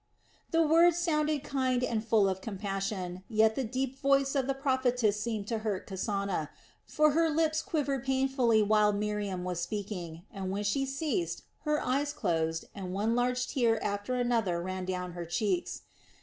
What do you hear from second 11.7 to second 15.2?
eyes closed and one large tear after another ran down